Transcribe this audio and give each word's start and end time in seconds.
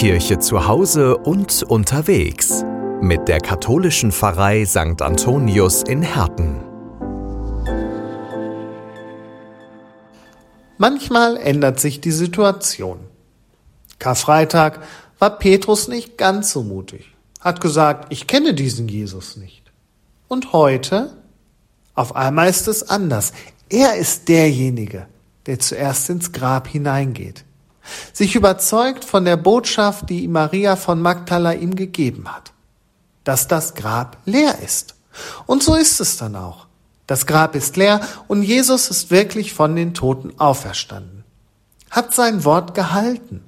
Kirche 0.00 0.38
zu 0.38 0.66
Hause 0.66 1.18
und 1.18 1.62
unterwegs 1.62 2.64
mit 3.02 3.28
der 3.28 3.38
katholischen 3.38 4.12
Pfarrei 4.12 4.64
St. 4.64 5.02
Antonius 5.02 5.82
in 5.82 6.00
Herten. 6.00 6.58
Manchmal 10.78 11.36
ändert 11.36 11.80
sich 11.80 12.00
die 12.00 12.12
Situation. 12.12 13.00
Karfreitag 13.98 14.80
war 15.18 15.38
Petrus 15.38 15.86
nicht 15.86 16.16
ganz 16.16 16.50
so 16.50 16.62
mutig, 16.62 17.14
hat 17.38 17.60
gesagt, 17.60 18.10
ich 18.10 18.26
kenne 18.26 18.54
diesen 18.54 18.88
Jesus 18.88 19.36
nicht. 19.36 19.70
Und 20.28 20.54
heute? 20.54 21.12
Auf 21.94 22.16
einmal 22.16 22.48
ist 22.48 22.68
es 22.68 22.88
anders. 22.88 23.34
Er 23.68 23.96
ist 23.96 24.30
derjenige, 24.30 25.08
der 25.44 25.58
zuerst 25.58 26.08
ins 26.08 26.32
Grab 26.32 26.68
hineingeht 26.68 27.44
sich 28.20 28.34
überzeugt 28.34 29.06
von 29.06 29.24
der 29.24 29.38
Botschaft, 29.38 30.10
die 30.10 30.28
Maria 30.28 30.76
von 30.76 31.00
Magdala 31.00 31.54
ihm 31.54 31.74
gegeben 31.74 32.28
hat, 32.28 32.52
dass 33.24 33.48
das 33.48 33.72
Grab 33.74 34.18
leer 34.26 34.58
ist. 34.58 34.94
Und 35.46 35.62
so 35.62 35.74
ist 35.74 36.00
es 36.00 36.18
dann 36.18 36.36
auch. 36.36 36.66
Das 37.06 37.24
Grab 37.24 37.54
ist 37.54 37.78
leer 37.78 38.02
und 38.28 38.42
Jesus 38.42 38.90
ist 38.90 39.10
wirklich 39.10 39.54
von 39.54 39.74
den 39.74 39.94
Toten 39.94 40.38
auferstanden, 40.38 41.24
hat 41.88 42.12
sein 42.12 42.44
Wort 42.44 42.74
gehalten. 42.74 43.42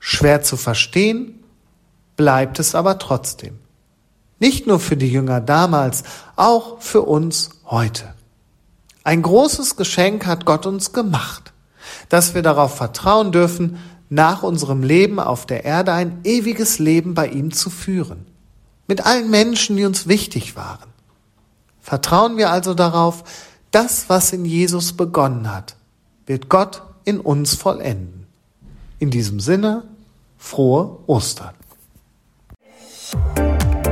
Schwer 0.00 0.42
zu 0.42 0.56
verstehen, 0.56 1.38
bleibt 2.16 2.58
es 2.58 2.74
aber 2.74 2.98
trotzdem. 2.98 3.60
Nicht 4.40 4.66
nur 4.66 4.80
für 4.80 4.96
die 4.96 5.12
Jünger 5.12 5.40
damals, 5.40 6.02
auch 6.34 6.82
für 6.82 7.02
uns 7.02 7.50
heute. 7.66 8.12
Ein 9.04 9.22
großes 9.22 9.76
Geschenk 9.76 10.26
hat 10.26 10.46
Gott 10.46 10.66
uns 10.66 10.92
gemacht 10.92 11.53
dass 12.08 12.34
wir 12.34 12.42
darauf 12.42 12.76
vertrauen 12.76 13.32
dürfen, 13.32 13.78
nach 14.10 14.42
unserem 14.42 14.82
Leben 14.82 15.18
auf 15.18 15.46
der 15.46 15.64
Erde 15.64 15.92
ein 15.92 16.20
ewiges 16.24 16.78
Leben 16.78 17.14
bei 17.14 17.28
ihm 17.28 17.52
zu 17.52 17.70
führen. 17.70 18.26
Mit 18.86 19.06
allen 19.06 19.30
Menschen, 19.30 19.76
die 19.76 19.84
uns 19.84 20.06
wichtig 20.06 20.56
waren. 20.56 20.90
Vertrauen 21.80 22.36
wir 22.36 22.50
also 22.50 22.74
darauf, 22.74 23.24
das, 23.70 24.08
was 24.08 24.32
in 24.32 24.44
Jesus 24.44 24.92
begonnen 24.92 25.52
hat, 25.52 25.76
wird 26.26 26.48
Gott 26.48 26.82
in 27.04 27.20
uns 27.20 27.54
vollenden. 27.54 28.26
In 28.98 29.10
diesem 29.10 29.40
Sinne, 29.40 29.84
frohe 30.38 30.98
Ostern. 31.06 31.54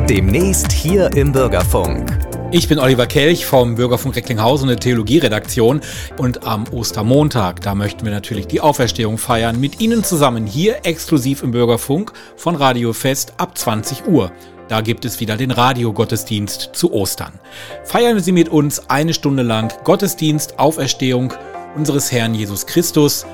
Demnächst 0.09 0.73
hier 0.73 1.13
im 1.17 1.33
Bürgerfunk. 1.33 2.32
Ich 2.55 2.69
bin 2.69 2.79
Oliver 2.79 3.07
Kelch 3.07 3.47
vom 3.47 3.77
Bürgerfunk 3.77 4.15
Recklinghausen 4.15 4.69
der 4.69 4.77
Theologieredaktion 4.77 5.81
und 6.19 6.47
am 6.47 6.69
Ostermontag, 6.71 7.63
da 7.63 7.75
möchten 7.75 8.05
wir 8.05 8.13
natürlich 8.13 8.47
die 8.47 8.61
Auferstehung 8.61 9.17
feiern 9.17 9.59
mit 9.59 9.81
Ihnen 9.81 10.05
zusammen 10.05 10.47
hier 10.47 10.85
exklusiv 10.85 11.43
im 11.43 11.53
Bürgerfunk 11.53 12.13
von 12.37 12.55
Radio 12.55 12.93
Fest 12.93 13.33
ab 13.39 13.57
20 13.57 14.07
Uhr. 14.07 14.31
Da 14.69 14.83
gibt 14.83 15.07
es 15.07 15.19
wieder 15.19 15.39
den 15.39 15.51
Radiogottesdienst 15.51 16.73
zu 16.75 16.93
Ostern. 16.93 17.41
Feiern 17.85 18.21
Sie 18.21 18.33
mit 18.33 18.51
uns 18.51 18.91
eine 18.91 19.15
Stunde 19.15 19.45
lang 19.45 19.73
Gottesdienst, 19.85 20.59
Auferstehung 20.59 21.33
unseres 21.75 22.13
Herrn 22.13 22.35
Jesus 22.35 22.67
Christus 22.67 23.25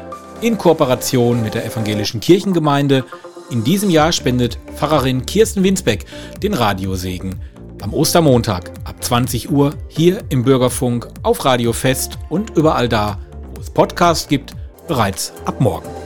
in 0.43 0.59
Kooperation 0.59 1.43
mit 1.43 1.55
der 1.55 1.67
Evangelischen 1.67 2.21
Kirchengemeinde. 2.21 3.05
In 3.51 3.65
diesem 3.65 3.91
Jahr 3.91 4.13
spendet 4.13 4.61
Pfarrerin 4.77 5.27
Kirsten 5.27 5.65
Winsbeck 5.65 6.05
den 6.41 6.55
Radiosegen 6.55 7.35
am 7.83 7.93
Ostermontag 7.93 8.71
ab 8.85 9.03
20 9.03 9.51
Uhr 9.51 9.75
hier 9.89 10.23
im 10.29 10.45
Bürgerfunk 10.45 11.09
auf 11.23 11.45
Radio 11.45 11.73
Fest 11.73 12.19
und 12.29 12.57
überall 12.57 12.89
da, 12.89 13.19
wo 13.55 13.61
es 13.61 13.71
Podcasts 13.71 14.29
gibt, 14.29 14.55
bereits 14.87 15.33
ab 15.45 15.61
morgen. 15.61 15.98